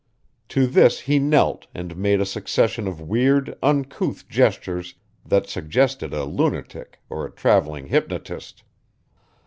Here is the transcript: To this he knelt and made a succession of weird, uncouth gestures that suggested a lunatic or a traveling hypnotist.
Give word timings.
To 0.49 0.65
this 0.65 1.01
he 1.01 1.19
knelt 1.19 1.67
and 1.75 1.95
made 1.95 2.21
a 2.21 2.25
succession 2.25 2.87
of 2.87 2.99
weird, 2.99 3.55
uncouth 3.61 4.27
gestures 4.27 4.95
that 5.23 5.47
suggested 5.47 6.11
a 6.11 6.23
lunatic 6.23 6.99
or 7.07 7.23
a 7.23 7.29
traveling 7.31 7.85
hypnotist. 7.85 8.63